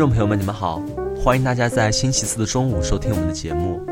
[0.00, 0.82] 众朋友们，你们好，
[1.14, 3.82] 欢迎大家在星期四的中午收听我们的节目，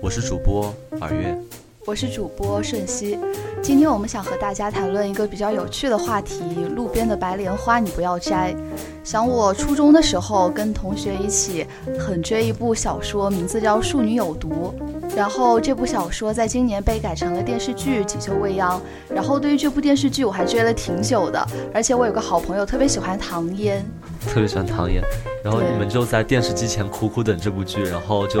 [0.00, 1.36] 我是主播尔月，
[1.84, 3.18] 我是主播瞬熙。
[3.60, 6.42] 今天我们想和大家谈论一个比较有趣的话题：
[6.74, 8.56] 路边的白莲花你不要摘。
[9.04, 11.66] 想我初中的时候，跟同学一起
[11.98, 14.72] 很追一部小说，名字叫《庶女有毒》。
[15.14, 18.80] 然后这部小说在今年被改成了电视剧《锦绣未央》。
[19.14, 21.46] 然后对于这部电视剧，我还追了挺久的。
[21.74, 23.84] 而且我有个好朋友特别喜欢唐嫣，
[24.26, 25.02] 特别喜欢唐嫣。
[25.42, 28.40] 然后你们就在电视机前苦苦等这部剧，然后就。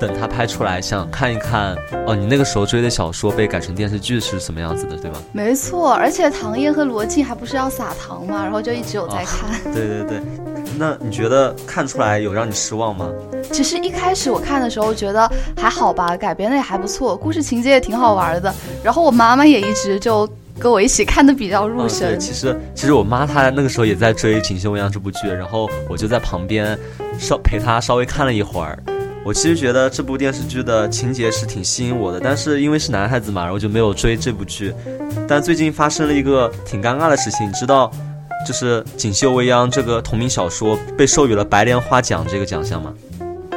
[0.00, 1.76] 等它拍出来，想看一看
[2.06, 5.18] 哦，你那个时候追的小说被改成电视剧是什么样子的，对吧？
[5.30, 8.42] 没错，而且唐嫣和罗晋还不是要撒糖嘛？
[8.42, 9.50] 然后就一直有在看。
[9.74, 10.22] 对对对，
[10.78, 13.10] 那你觉得看出来有让你失望吗？
[13.52, 18.50] 其实一开始我看的时候觉得还好吧，改编的也还不错，故事情节也挺好玩的。
[18.82, 20.26] 然后我妈妈也一直就
[20.60, 22.20] 跟我一起看的比较入神。
[22.20, 26.78] 其实其实我妈她那个时候也在追《锦绣未央》这部剧，然后我就在旁边
[27.18, 28.78] 稍陪她稍微看了一会儿。
[29.24, 34.72] 我其实觉得这部电视剧的情节是挺吸引我的，但是因为是男孩子嘛，然后就没有追这部剧。
[35.28, 37.90] 但最近发生了一个挺尴尬的事情，你知道，
[38.46, 42.94] 就是《锦绣未央》这个同名小说被授予了白莲花奖这个奖项吗？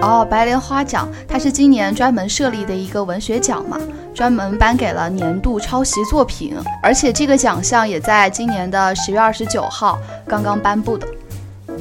[0.04, 3.80] 哦，白莲花奖，它是今年专门设立的一个文学奖嘛，
[4.14, 9.98] 专门颁给了年度抄袭作品，而且这个奖项也在今年的十月二十九号
[10.28, 11.08] 刚刚颁布的。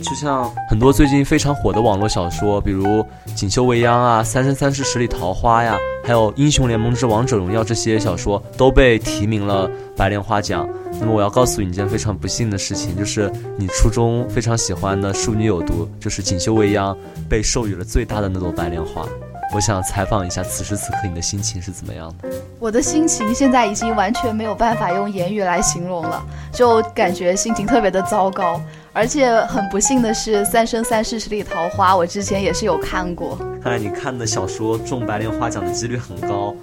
[0.01, 3.01] 就像很多最近非常火的网络小说，比如
[3.35, 10.69] 《锦绣未央》啊，《三生三世十里桃花》呀，还有《英雄联盟之王者荣耀》这些小说都被提名了白莲花奖。
[11.03, 16.95] 那么我要告诉你一件非常不幸的事情，就是你初中非常喜欢的《淑女有毒》，就是《锦绣未央》
[17.29, 19.05] 被授予了最大的那朵白莲花。
[19.53, 22.29] 我想采访一下，此时此刻你的心情是怎么样的？
[22.61, 28.59] 我的心情现在已经完全没有办法用言语来形容了，就感觉心情特别的糟糕。
[28.95, 33.37] 而且很不幸的是，《三生三世十里桃花》我之前也是有看过。
[33.61, 36.55] 看来你看的小说中白莲花奖的几率很高。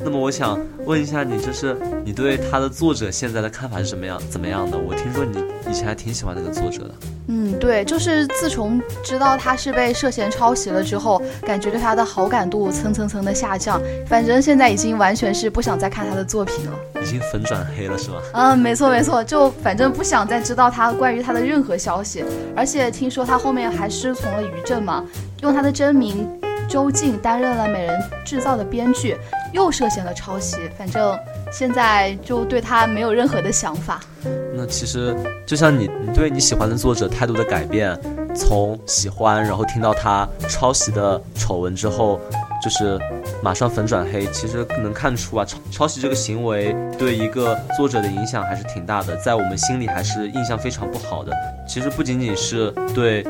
[0.00, 4.20] 那么我想问一下你，就是你对他的作者现在的看法是什么样？
[4.30, 4.78] 怎么样的？
[4.78, 6.94] 我听说你以前还挺喜欢那个作者的。
[7.26, 13.80] 嗯，对，就是自从知道他是被涉嫌抄袭了之后，感觉对他的好感度蹭蹭蹭的下降。
[14.06, 16.72] 反正现在已经完全是不想再看他的作品了，
[17.02, 18.16] 已经粉转黑了是吗？
[18.32, 22.24] 嗯，没错没错，就反正不想再知道他关于他的任何消息。
[22.56, 25.04] 而且听说他后面还师从了于正嘛，
[25.42, 26.26] 用他的真名
[26.68, 29.16] 周静担任了《美人制造》的编剧，
[29.52, 30.56] 又涉嫌了抄袭。
[30.76, 31.18] 反正
[31.50, 34.00] 现在就对他没有任何的想法。
[34.54, 37.98] 那其实就像你，你对你喜欢的作者态度的改变，
[38.34, 42.20] 从喜欢，然后听到他抄袭的丑闻之后，
[42.62, 42.98] 就是
[43.42, 44.26] 马上粉转黑。
[44.26, 51.32] 其实能看出啊，抄抄袭这个行为对一个作者的影响还是挺大的，在我们心里还是印象非常不好的。
[51.66, 53.24] 其实不仅仅是对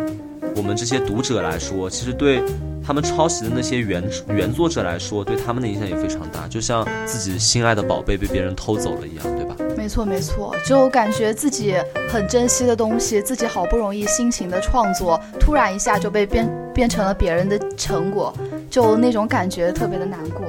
[0.57, 2.43] 我们这些读者来说，其实对。
[2.89, 9.55] 他们抄袭的那些原原作者来说，对他们的影响也非常大，就像自己心爱的宝贝被别人偷走了一样，对吧？
[9.77, 11.75] 没错，没错，就感觉自己
[12.11, 18.33] 很珍惜的东西，自己好不容易辛勤的创作，突然一下就被变变成了别人的成果，
[18.71, 20.47] 就那种感觉特别的难过。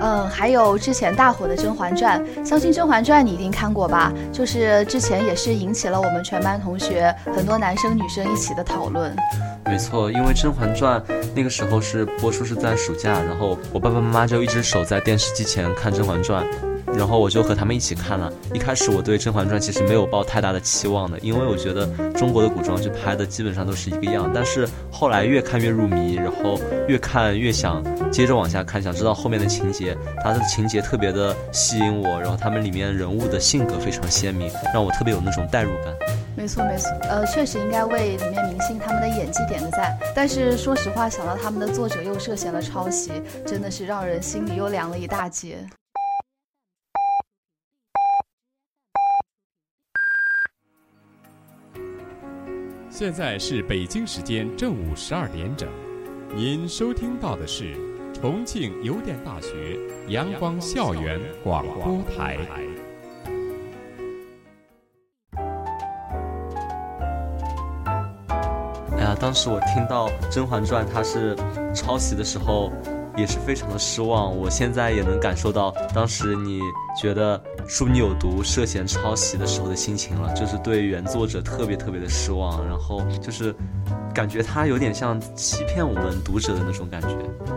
[0.00, 4.12] 嗯，还有之前大火的《甄嬛传》，相信《甄嬛传》你一定看过吧？
[4.32, 9.14] 就是之前也是引起了我们全班同学很多男生女生一起的讨论。
[9.64, 11.00] 没错，因为《甄嬛传》
[11.34, 16.44] 那个时候是播出是在暑假，然后我爸爸妈妈就一直守在电视机前看《甄嬛传》。
[16.94, 18.32] 然后我就和他们一起看了。
[18.52, 24.30] 一开始我对《甄嬛传》其实没有抱太大的期望的，因为我觉得中国的古装剧拍的基本上都是一个样。
[24.34, 29.96] 但是后来越看越入迷，然后越看越想接着往下看，想知道后面的情节。
[30.22, 35.94] 它的情节特别的吸引我，然后他们里面人物的性格非常鲜明，让我特别有那种代入感。
[36.36, 39.96] 没错没错，呃，确实应该为里面明星他们的演技点个赞。
[40.14, 43.10] 但是说实话，想到他们的作者又涉嫌了抄袭，
[43.46, 45.58] 真的是让人心里又凉了一大截。
[52.98, 55.68] 现在是北京时间正午十二点整，
[56.34, 57.76] 您收听到的是
[58.10, 59.78] 重庆邮电大学
[60.08, 62.38] 阳光校园广播台。
[68.92, 71.36] 哎呀，当时我听到《甄嬛传》它是
[71.74, 72.72] 抄袭的时候，
[73.16, 74.36] 也是非常的失望。
[74.36, 76.60] 我现在也能感受到当时你
[77.00, 83.54] 觉得书你有毒、涉嫌抄袭的时候的心情了，就是对原作者特别特别的失望，然后就是
[84.14, 87.08] 感觉他有点像欺骗我们读者的那种感觉。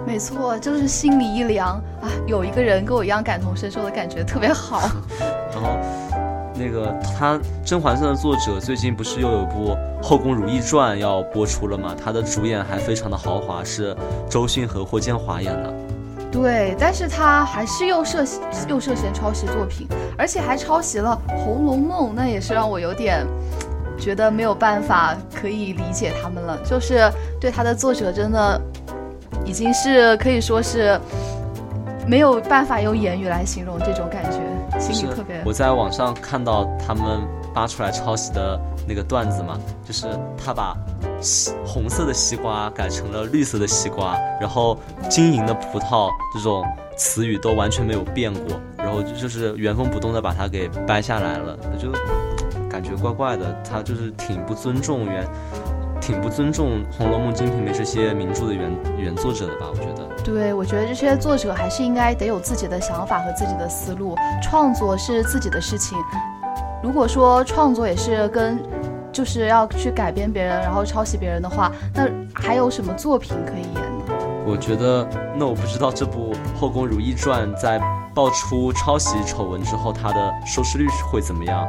[0.08, 4.82] 没错，就是心里一凉啊，有一个人跟我一样感同身受的感觉，特别好。
[5.54, 5.78] 然后。
[6.60, 9.72] 那个他《甄嬛传》的作者最近不是又有一部
[10.04, 11.96] 《后宫如懿传》要播出了吗？
[12.04, 13.96] 他的主演还非常的豪华，是
[14.30, 15.74] 周迅和霍建华演的。
[16.30, 18.26] 对，但是他还是又涉
[18.68, 23.26] 又涉嫌抄袭作品，而且还抄袭了《红楼梦》，那也是让我有点
[23.98, 26.60] 觉得没有办法可以理解他们了。
[26.64, 27.10] 就是
[27.40, 28.62] 对他的作者真的
[29.46, 31.00] 已经是可以说是
[32.06, 34.40] 没有办法用言语来形容这种感觉。
[34.80, 35.08] 是
[35.46, 37.22] 我在网上看到他们
[37.54, 40.76] 扒出来抄袭的那个段子嘛，就是他把
[41.22, 44.78] 西红色的西瓜改成了绿色的西瓜，然后
[45.10, 46.64] 晶莹的葡萄这种
[46.98, 51.92] 词语都完全没有变过，然后就是原封不动的把它给掰下来了，就
[52.70, 55.28] 感觉怪怪的，他就是挺不尊重原，
[56.00, 59.89] 挺不尊重《红楼梦》《金瓶梅》这些名著的原原作者的吧，我觉得。
[60.24, 65.98] 对，我觉得这些作者还是应该得有自己的想法和自己的思路，创作是自己的事情。
[66.84, 68.62] 如果说创作也是跟，
[69.12, 74.14] 就是要去改编别人，然后抄袭别人的话，那还有什么作品可以演呢？
[74.46, 77.80] 我觉得，那我不知道这部《后宫如懿传》在
[78.14, 81.68] 爆出抄袭丑闻之后，它的收视率会怎么样？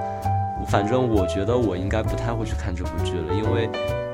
[0.69, 3.69] 反正我觉得我应该不太会去看这部剧了，因为。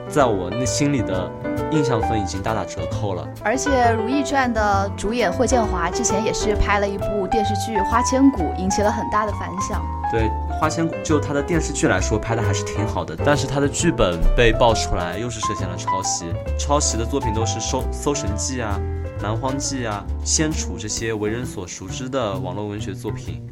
[0.08, 1.30] 在我内心里的
[1.70, 3.26] 印象分已经大打折扣了。
[3.44, 9.84] 而且《如懿传》的主演霍建华之前也是拍了一部电视剧《花千骨》，引起了很大的反响。
[10.10, 13.16] 对《花千骨》，就他的电视剧来说，拍的还是挺好的。
[13.24, 16.26] 但是他的剧本被爆出来，又是涉嫌了抄袭。
[16.58, 18.80] 抄袭的作品都是《搜搜神记》啊、
[19.22, 23.44] 《南荒记》啊、《仙楚》这些为人所熟知的网络文学作品。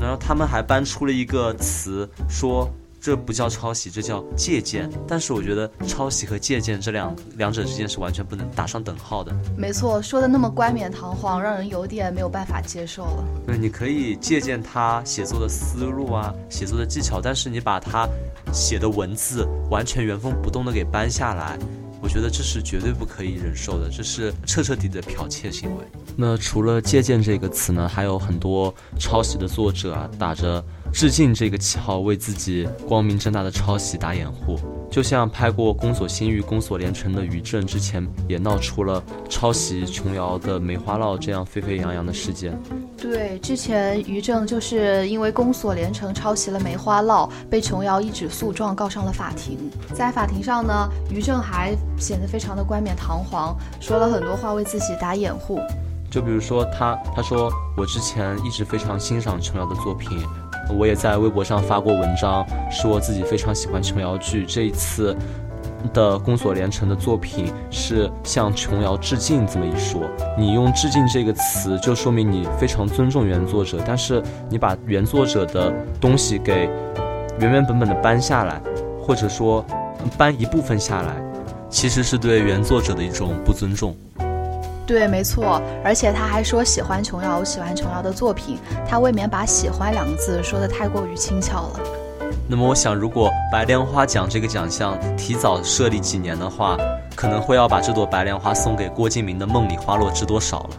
[0.00, 2.68] 然后他们还搬出了一个词说。
[3.06, 4.90] 这不叫抄袭，这叫借鉴。
[5.06, 9.32] 但是我觉得抄袭和借鉴这两两者之间是完全不能打上等号的。
[9.56, 13.24] 没错，说的那么冠冕堂皇，让人有点没有办法接受了。
[13.46, 18.08] 对，你可以借鉴他写作的思路啊，写作的技巧，但是你把他
[18.52, 21.56] 写的文字完全原封不动的给搬下来，
[22.02, 25.84] 我觉得这是绝对不可以忍受的，这是彻彻底底的剽窃行为。
[26.16, 30.60] 那除了借鉴这个词呢，还有很多抄袭的作者啊，打着。
[30.96, 34.58] 致敬这个旗号，为自己光明正大的抄袭打掩护，
[34.90, 42.58] 就像拍过《宫锁心玉》《宫锁连城》的于正之前也闹出了抄袭琼瑶的《梅花烙》这样沸沸扬扬的事件。
[42.96, 49.70] 对，之前于正就是因为《宫锁连城》抄袭了《梅花烙》，被琼瑶一纸诉状告上了法庭。
[49.92, 55.60] 在法庭上呢，于正还显得非常的冠冕堂皇，说了很多话为自己打掩护。
[56.10, 60.18] 就比如说他，他说我之前一直非常欣赏琼瑶的作品。
[60.70, 64.44] 我也在微博上发过文章，说自己非常喜欢琼瑶剧。
[64.46, 65.16] 这一次
[65.92, 70.02] 的《宫锁连城》的作品是向琼瑶致敬，这么一说，
[70.36, 73.78] 你用“致敬”这个词，就说明你非常尊重原作者。
[73.86, 76.68] 但是你把原作者的东西给
[77.38, 78.60] 原原本本的搬下来，
[79.00, 79.64] 或者说
[80.18, 81.14] 搬一部分下来，
[81.70, 83.96] 其实是对原作者的一种不尊重。
[84.86, 91.80] 对，没错，而且他还说喜欢琼瑶，喜欢琼瑶的作品，他未免把“喜欢”两个字说的太过于轻巧了。
[92.48, 96.78] 那么，我想，如果白莲花奖这个奖项提早设立几年的话，
[97.16, 100.70] 可能会要把这朵白莲花送给郭敬明的《梦里花落知多少》了。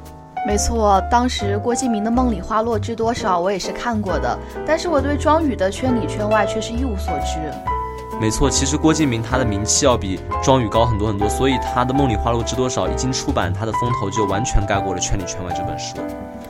[0.45, 7.51] 没错，当时郭敬明的《梦里花落知多少》我也是看过的，但是我对庄宇的《圈里圈外》却是一无所知。
[8.19, 15.95] 没错，其实郭敬明他的名气要比庄宇高很多很多，所以他的《梦里花落知多少》一经出版，他的风头就完全盖过了《圈里圈外》这本书。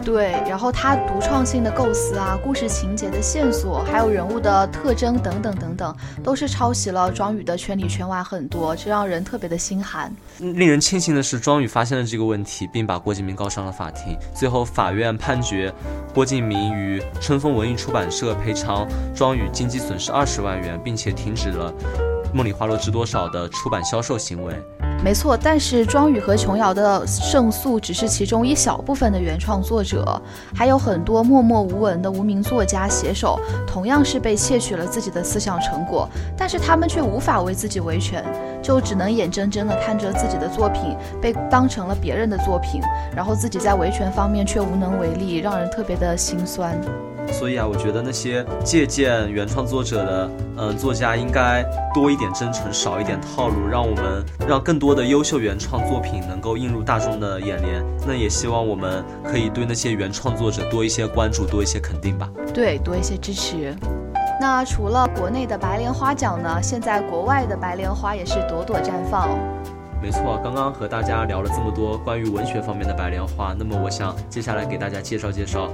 [0.08, 10.10] 对，然后他独创性的构思啊，故事情节的线索，还有人物的特征等等等等，都是抄袭了庄宇的《圈里圈外》很多，这让人特别的心寒。
[10.40, 14.18] 令人庆幸的是，庄宇发现了这个问题，并把郭敬明告上了法庭。
[14.34, 15.74] 最后，法院判决
[16.14, 21.70] 郭敬明与春风文艺出版社赔偿庄宇经济损失二十万元，并且停止了
[22.38, 24.54] 《梦里花落知多少的出版销售行为。
[25.04, 30.22] 没错，但是庄宇和琼瑶的胜诉只是其中一小部分的原创作者，
[30.56, 38.24] 还有很多默默无闻的无名作家写手，同样是被窃取了自己的思想成果，但是他们却无法为自己维权，
[38.62, 42.82] 就只能眼睁睁地看着自己的作品被当成了别人的作品，
[43.16, 46.80] 然后自己在维权方面却无能为力，让人特别的心酸。
[47.32, 57.84] 所以啊，我觉得那些借鉴原创作者的，嗯，作家应该多一点真诚，少一点套路，让我们让更多的优秀原创作品能够映入大众的眼帘。
[58.08, 62.30] 那也希望我们可以对那些原创作者多一些关注，多一些肯定吧。
[62.54, 63.76] 对，多一些支持。
[64.40, 66.62] 那除了国内的白莲花奖呢？
[66.62, 69.30] 现在国外的白莲花也是朵朵绽放。
[70.00, 75.70] 没错，刚刚和大家聊了这么多关于文学方面的白莲花，那么我想接下来给大家介绍介绍。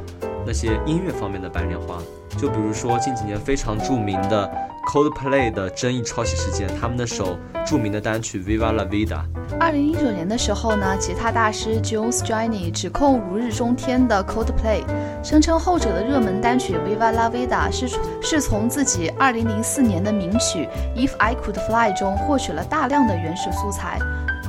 [0.46, 1.98] 那些音乐方面的白莲花，
[2.38, 4.50] 就比如说近几年非常著名的
[4.92, 9.22] Coldplay 的争议抄袭事件，他们的首著名的单曲 Viva La Vida。
[9.60, 14.84] 二零一九年的时候呢，吉他大师 jones journey 指控如日中天的 Coldplay，
[15.24, 17.88] 声称后者的热门单曲 Viva La Vida 是
[18.22, 24.00] 是从自己二零零四年的名曲 If I Could Fly 中获取了大量的原始素材。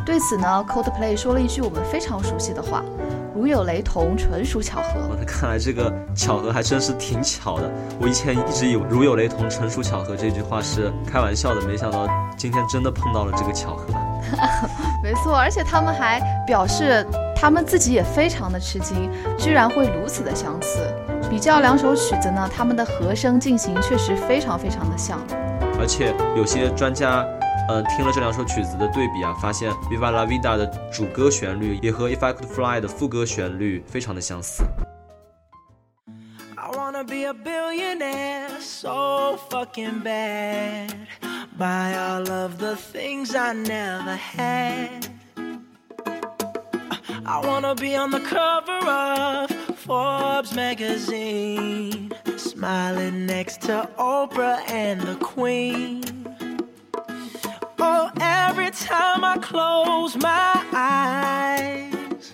[0.05, 2.85] 对此呢，Coldplay 说了一句我们非常熟悉的话。
[3.35, 5.17] 如有雷同，纯属巧合。
[5.19, 7.69] 那看来这个巧合还真是挺巧的。
[8.01, 13.93] 我以前一直以为“如有雷同，纯属巧合”这句话是开玩笑的，没想到今天真的碰到了这个巧合。
[15.03, 20.79] 没错，而且他们还表示，他们自己也非常的吃惊，居然会如此的相似。
[21.29, 25.19] 比较两首曲子呢，他们的和声进行确实非常非常的像。
[25.81, 27.27] 而且有些专家。
[27.67, 34.65] 嗯，听了这两首曲子的对比啊，发现《Viva La Vida》的主歌旋律也和《If I Could Fly》的副歌旋律非常的相似。
[47.27, 49.51] I wanna be on the cover of
[49.87, 56.03] Forbes magazine Smiling next to Oprah and the Queen
[57.79, 62.33] Oh, every time I close my eyes,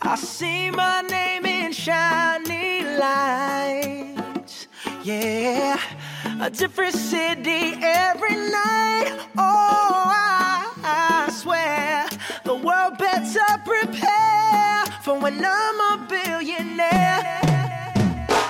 [0.00, 4.68] I see my name in shiny lights.
[5.02, 5.78] Yeah,
[6.40, 9.18] a different city every night.
[9.36, 12.08] Oh, I, I swear
[12.44, 17.37] the world better prepare for when I'm a billionaire.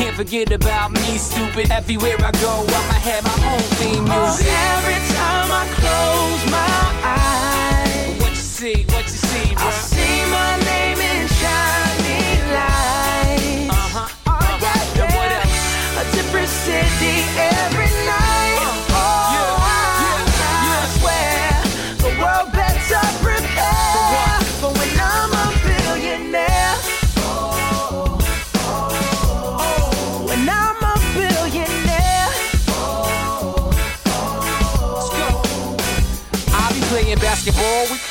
[0.00, 1.70] can't forget about me, stupid.
[1.70, 4.46] Everywhere I go, I'ma have my own theme music.
[4.48, 9.66] Oh, every time I close my eyes, what you see, what you see, bro?
[9.66, 12.24] I see my name in shiny
[12.56, 13.68] lights.
[13.68, 14.08] Uh huh.
[14.26, 15.02] Uh huh.
[15.02, 15.60] And what else?
[16.00, 17.79] A different city every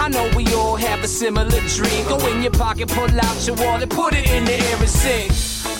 [0.00, 2.06] I know we all have a similar dream.
[2.06, 5.30] Go in your pocket, pull out your wallet, put it in the air and sing.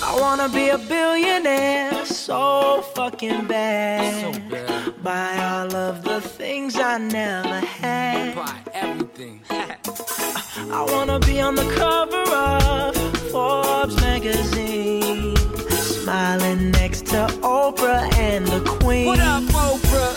[0.02, 4.34] I wanna be a billionaire so fucking bad.
[4.34, 5.02] So bad.
[5.02, 8.34] Buy all of the things I never had.
[8.34, 9.40] Buy everything.
[9.50, 12.96] I wanna be on the cover of
[13.30, 15.36] Forbes magazine.
[15.70, 19.06] Smiling next to Oprah and the Queen.
[19.06, 20.07] What up, Oprah?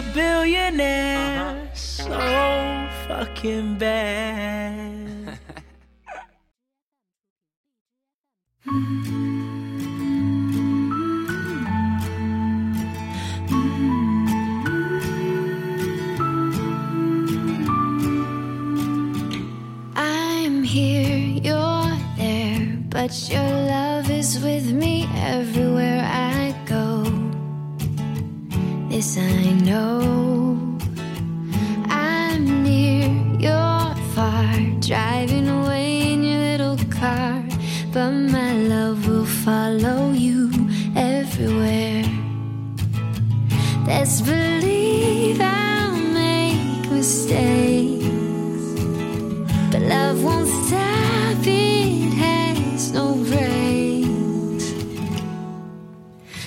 [0.00, 1.74] a billionaire uh-huh.
[1.74, 2.08] so
[3.06, 4.79] fucking bad.
[44.00, 48.06] Let's believe I'll make mistakes.
[49.70, 54.72] But love won't stop, it has no brakes.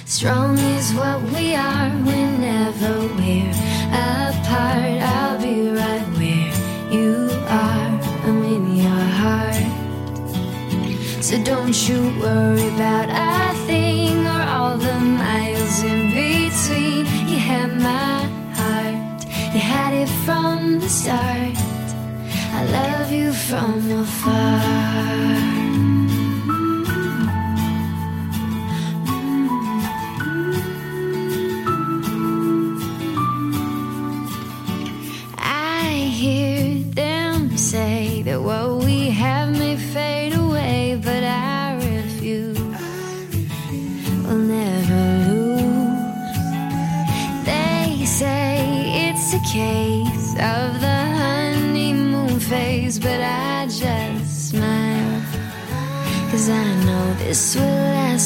[0.05, 3.51] Strong is what we are whenever we're
[4.01, 4.97] apart.
[5.13, 6.51] I'll be right where
[6.91, 9.61] you are, I'm in your heart.
[11.21, 13.42] So don't you worry about a
[20.93, 21.57] start.
[22.53, 25.52] I love you from afar.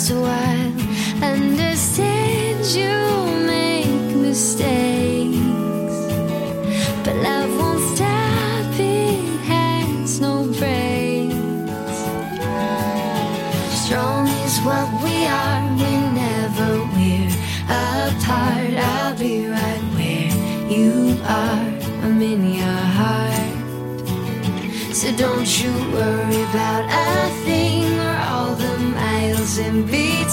[0.08, 0.47] so I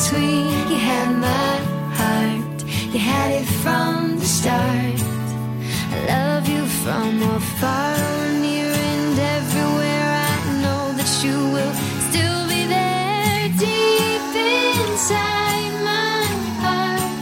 [0.04, 0.46] between.
[0.68, 1.56] You had my
[1.98, 5.00] heart, you had it from the start.
[5.92, 7.96] I love you from afar,
[8.40, 10.08] near and everywhere.
[10.30, 11.74] I know that you will
[12.08, 14.34] still be there deep
[14.88, 16.24] inside my
[16.64, 17.12] heart.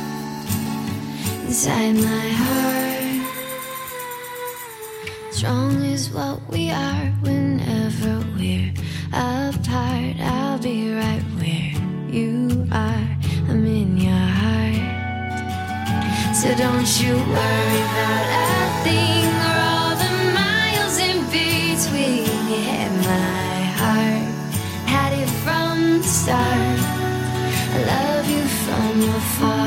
[1.46, 3.22] Inside my heart.
[5.30, 8.72] Strong is what we are whenever we're
[9.12, 10.16] apart.
[10.20, 11.31] I'll be right
[16.42, 22.26] So don't you worry about a thing or all the miles in between.
[22.66, 24.26] Had my heart,
[24.84, 26.80] had it from the start.
[27.74, 29.61] I love you from afar.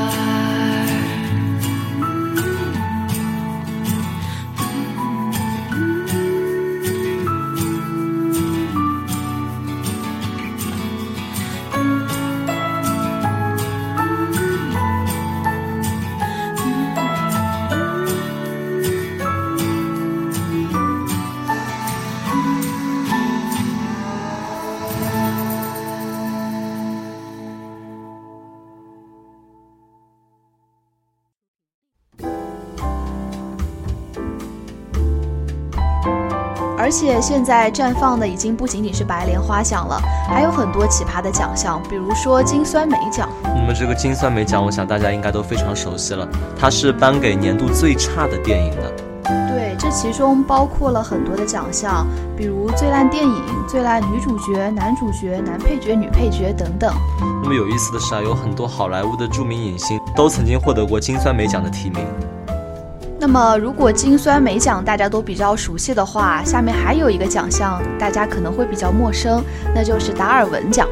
[36.96, 43.28] 且现在绽放的已经不仅仅是白莲花奖了，还有很多奇葩的奖项，比如说金酸梅奖。
[43.44, 46.26] 那么这个金酸梅奖，我想大家应该都非常熟悉了，
[46.58, 48.90] 它是颁给年度最差的电影的。
[49.50, 56.90] 对，这其中包括了很多的奖项，比如最烂电影、最烂女主角、男主角、男配角、女配角等等。
[57.42, 62.06] 那么有意思的是啊，有很多好莱坞的著名影星都曾经获得过金酸梅奖的提名。
[63.18, 69.42] 那么，如果金酸梅奖大家都比较熟悉的话，下面还有一个奖项大家可能会比较陌生，
[69.74, 70.86] 那就是达尔文奖。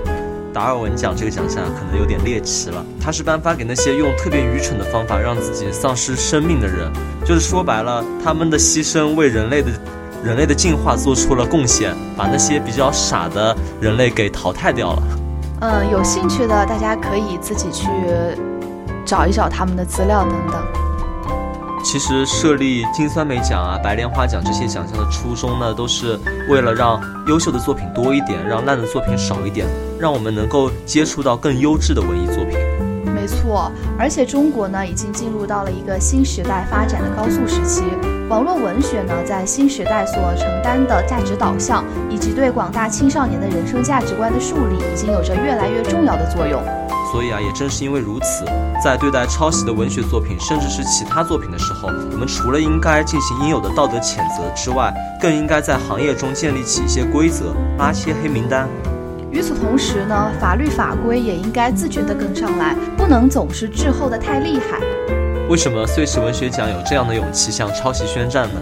[0.53, 6.91] 达尔文奖这个奖项可能有点猎奇了，它是颁发给那些用特别愚蠢的方法让自己丧失生命的人，
[7.25, 9.71] 就是说白了，他们的牺牲为人类的
[10.25, 15.03] 人类的进化做出了贡献，把那些比较傻的人类给淘汰掉了。
[15.61, 17.87] 嗯，有兴趣的大家可以自己去
[19.05, 20.84] 找一找他们的资料等等。
[21.85, 26.18] 其实设立金酸梅奖啊、白莲花奖这些奖项的初衷呢，都是
[26.49, 29.68] 为了让优秀的作品多一点，让烂的作品少一点，
[30.01, 32.63] 让我们能够接触到更优质的文艺作品。
[33.25, 37.83] 没错，而且中国呢已经进入到了一个新时代发展的高速时期，
[38.29, 46.63] 网络文学呢在新时代所承担的价值导向，以及对广大青少年的人生价值观的树立，已经有着越来越重要的作用。
[47.11, 48.45] 所以啊，也正是因为如此，
[48.85, 58.69] 在对待抄袭的文学作品，甚至是其他作品的时候，我们除了应该进行应有的道德谴责之外，更应该在行业中建立起一些规则，拉些黑名单。
[59.35, 64.79] 与此同时呢，法律法规也应该自觉地跟上来，不能总是滞后的太厉害。
[65.49, 68.61] 为什么碎石文学奖有这样的勇气向抄袭宣战呢？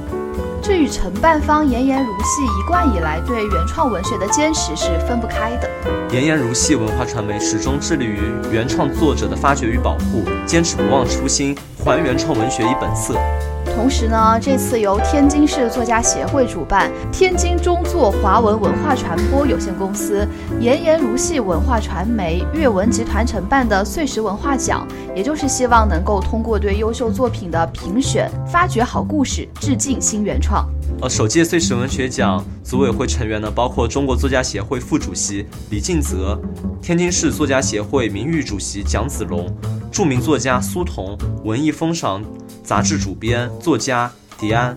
[0.62, 5.68] 这与承办方严言如戏一贯以来对原创文学的坚持是分不开的。
[6.10, 11.54] 严言如戏文化传媒始终致力于原创作者的发掘与保护，坚持不忘初心，
[11.84, 13.14] 还原创文学以本色。
[13.74, 20.26] 同时呢，这次由天津市作家协会主办，天津中作华文文化传播有限公司、
[20.60, 30.68] 炎炎如戏文化传媒、阅文集团承办的碎石文化奖，也就是希望能够通过对优秀作品的评选，发掘好故事，致敬新原创。
[31.00, 36.40] 呃，首届碎石文学奖组委会成员呢，包括中国作家协会副主席李敬泽，
[36.80, 39.52] 天津市作家协会名誉主席蒋子龙，
[39.90, 42.22] 著名作家苏童，文艺风尚
[42.62, 44.76] 杂志主编作家迪安。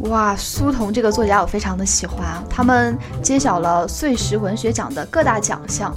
[0.00, 5.94] 哇，苏童这个作家我非常的喜欢，他们揭晓了碎石文学奖的各大奖项。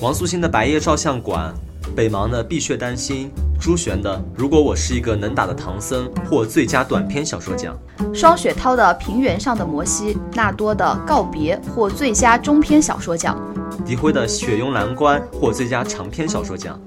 [0.00, 1.52] 王素心的《白夜照相馆》，
[1.94, 3.30] 北芒的《碧血丹心》，
[3.62, 7.76] 朱璇的《如果我是一个能打的唐僧》获最佳短篇小说奖。
[8.14, 13.36] 双雪涛的《平原上的摩西》，纳多的《告别》获最佳中篇小说奖。
[13.84, 16.78] 狄辉的《雪拥蓝关》获最佳长篇小说奖。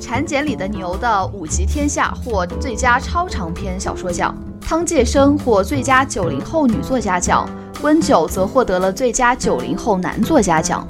[0.00, 4.36] 产检里的牛的《五极天下》获最佳超长篇小说奖。
[4.60, 7.48] 汤介生获最佳九零后女作家奖，
[7.82, 10.86] 温九则获得了最佳九零后男作家奖。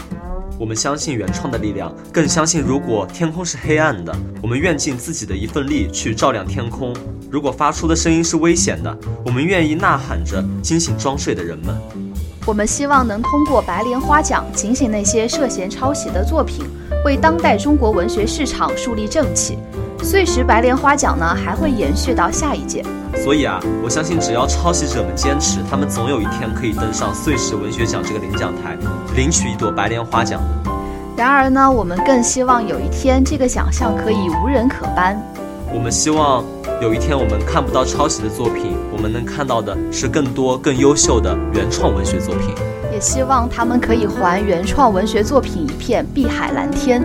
[0.58, 6.94] 我们相信原创的力量，更相信如果天空是黑暗的，我们愿尽自己的一份力去照亮天空；
[7.30, 11.76] 如果发出的声音是危险的，我们愿意呐喊着惊醒装睡的人们。
[12.46, 16.64] 我们希望能通过白莲花奖警醒那些涉嫌抄袭的作品，
[17.04, 19.58] 为当代中国文学市场树立正气。
[20.04, 22.84] 岁时白莲花奖呢，还会延续到下一届。
[23.24, 28.76] 所以啊，我相信只要抄袭者们坚持，他们总有一天可以登上碎石文学奖这个领奖台，
[29.16, 30.70] 领取一朵白莲花奖的。
[31.16, 35.20] 然而呢，我们更希望有一天这个奖项可以无人可颁。
[35.72, 36.44] 我们希望
[36.80, 42.54] 有一天我们看不到抄袭的作品，我们能看到的是更多更优秀的原创文学作品。
[42.92, 47.02] 也希望他们可以还原创文学作品一片碧海蓝天。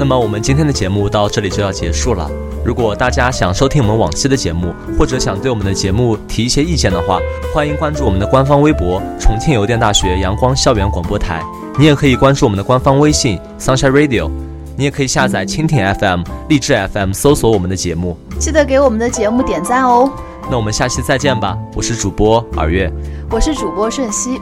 [0.00, 2.26] 那么我们今天的节目到这里就要结束了。
[2.64, 7.20] 如果大家想收听我们往期的节目，或者想对我们的节目提一些意见的话，
[7.52, 11.44] 欢迎关注我们的官方微博“重庆邮电大学阳光校园广播台”。
[11.78, 14.30] 你也可以关注我们的官方微信 “Sunshine Radio”。
[14.74, 18.16] 你也可以下载蜻蜓 FM、荔枝 FM，搜索我们的节目。
[18.38, 20.10] 记得给我们的节目点赞哦。
[20.50, 21.58] 那我们下期再见吧！
[21.74, 22.90] 我是主播尔月，
[23.30, 24.40] 我是主播瞬息。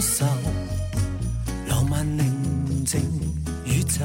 [0.00, 0.24] 受
[1.68, 3.00] 浪漫宁静
[3.64, 4.04] 宇宙，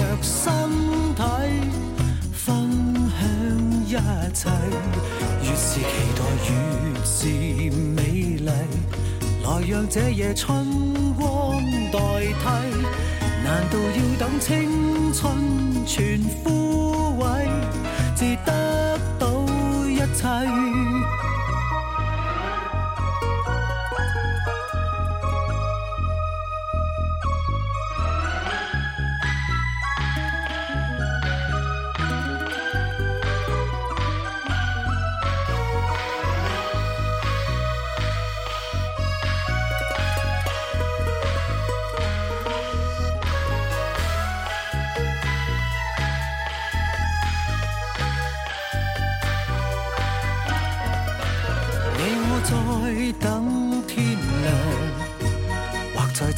[0.00, 0.50] 着身
[1.14, 1.22] 體，
[2.32, 2.48] 分
[3.20, 3.20] 享
[3.86, 3.92] 一
[4.32, 4.48] 切？
[5.42, 5.84] 越是期
[6.16, 6.50] 待，越
[7.04, 7.16] 是
[7.94, 8.48] 美麗。
[9.44, 10.64] 來讓這夜春
[11.14, 11.60] 光
[11.92, 12.44] 代替。
[13.44, 17.46] 難道要等青春全枯萎，
[18.16, 19.26] 至得到
[19.86, 20.26] 一切？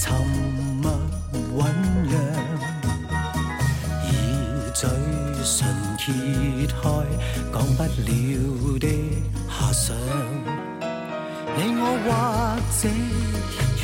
[0.04, 0.12] 沉
[0.82, 0.90] 默
[1.32, 1.62] 酝
[2.08, 2.12] 酿，
[4.04, 4.10] 以
[4.74, 4.90] 嘴
[5.44, 5.54] 唇
[5.96, 6.02] 揭
[6.66, 6.74] 开
[7.52, 7.88] 讲不了
[8.80, 8.84] 的
[9.48, 9.94] 遐想。
[11.54, 12.08] 你我或
[12.80, 13.80] 者一樣，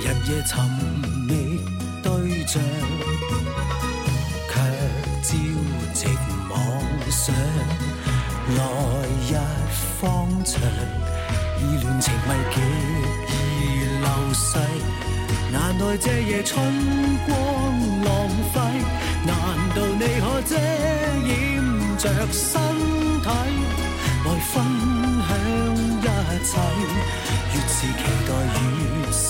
[0.00, 0.50] 日夜寻
[1.26, 1.30] 觅
[2.02, 2.08] 对
[2.46, 2.56] 象，
[4.48, 4.52] 却
[5.22, 5.28] 朝
[5.92, 6.00] 夕
[6.48, 6.56] 妄
[7.10, 7.36] 想。
[8.56, 8.58] 来
[9.28, 9.30] 日
[10.00, 10.02] 方
[10.42, 10.56] 长，
[11.60, 12.56] 以恋情迷结
[13.58, 14.58] 流逝。
[15.50, 16.60] 難耐這夜春
[17.26, 17.34] 光
[18.04, 18.08] 浪
[18.52, 18.56] 費，
[19.26, 19.32] 難
[19.74, 20.50] 道你可遮
[21.26, 21.30] 掩
[21.96, 22.60] 着身
[23.22, 23.26] 體，
[24.24, 24.54] 來分
[25.26, 25.30] 享
[26.00, 26.04] 一
[26.44, 26.50] 切？
[27.54, 28.62] 越是期待，越
[29.12, 29.26] 是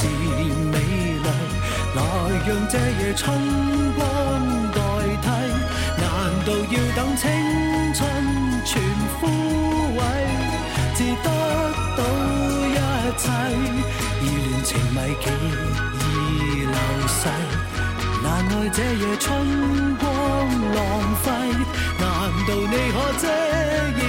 [0.73, 0.77] 美
[1.23, 1.27] 麗。
[1.95, 1.99] 來
[2.47, 3.23] 讓這夜春
[3.95, 3.99] 光
[4.73, 4.77] 代
[5.23, 5.27] 替，
[6.01, 6.05] 難
[6.45, 7.23] 道要等清
[14.95, 15.25] 咪奇
[16.01, 16.77] 已流
[17.09, 17.21] 逝
[18.23, 19.27] 难爱这夜春
[19.97, 20.07] 光
[20.75, 20.79] 浪
[21.23, 21.27] 费？
[22.01, 22.05] 难
[22.47, 23.23] 道你可遮
[23.99, 24.01] 掩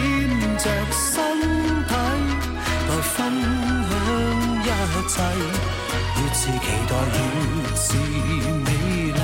[0.58, 1.02] 着身
[1.88, 1.92] 体
[2.88, 3.14] 来分
[4.64, 5.14] 享一切
[6.18, 7.18] 越是期待越
[7.76, 7.88] 是
[8.66, 9.20] 美丽来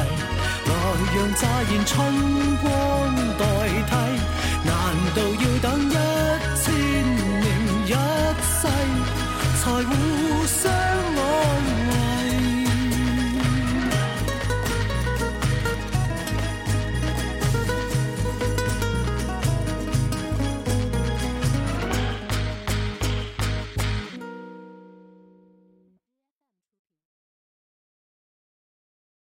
[1.15, 1.93] 让乍现春
[2.57, 2.63] 光
[3.37, 3.41] 代
[3.85, 3.91] 替
[4.63, 4.69] 难
[5.13, 5.91] 道要等一
[6.63, 6.63] 千
[7.41, 7.43] 年
[7.85, 7.87] 一
[8.41, 8.57] 世
[9.61, 9.91] 才互
[10.47, 10.84] 相